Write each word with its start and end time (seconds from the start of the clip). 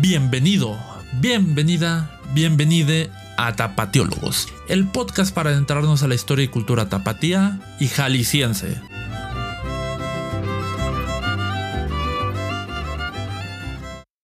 Bienvenido, 0.00 0.78
bienvenida, 1.20 2.18
bienvenide 2.32 3.10
a 3.36 3.54
Tapatiólogos, 3.54 4.48
el 4.66 4.86
podcast 4.88 5.34
para 5.34 5.50
adentrarnos 5.50 6.02
a 6.02 6.08
la 6.08 6.14
historia 6.14 6.46
y 6.46 6.48
cultura 6.48 6.88
tapatía 6.88 7.60
y 7.78 7.88
jalisciense. 7.88 8.80